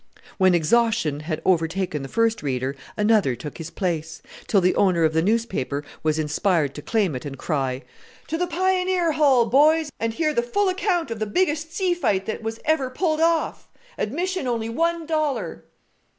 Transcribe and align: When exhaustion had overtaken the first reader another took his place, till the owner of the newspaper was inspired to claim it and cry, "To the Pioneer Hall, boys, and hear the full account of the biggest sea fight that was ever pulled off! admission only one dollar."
When 0.39 0.55
exhaustion 0.55 1.19
had 1.19 1.43
overtaken 1.45 2.01
the 2.01 2.07
first 2.09 2.41
reader 2.41 2.75
another 2.97 3.35
took 3.35 3.59
his 3.59 3.69
place, 3.69 4.23
till 4.47 4.59
the 4.59 4.73
owner 4.73 5.03
of 5.03 5.13
the 5.13 5.21
newspaper 5.21 5.83
was 6.01 6.17
inspired 6.17 6.73
to 6.73 6.81
claim 6.81 7.13
it 7.13 7.23
and 7.23 7.37
cry, 7.37 7.83
"To 8.29 8.35
the 8.35 8.47
Pioneer 8.47 9.11
Hall, 9.11 9.45
boys, 9.45 9.91
and 9.99 10.11
hear 10.11 10.33
the 10.33 10.41
full 10.41 10.69
account 10.69 11.11
of 11.11 11.19
the 11.19 11.27
biggest 11.27 11.71
sea 11.71 11.93
fight 11.93 12.25
that 12.25 12.41
was 12.41 12.59
ever 12.65 12.89
pulled 12.89 13.19
off! 13.21 13.69
admission 13.95 14.47
only 14.47 14.69
one 14.69 15.05
dollar." 15.05 15.65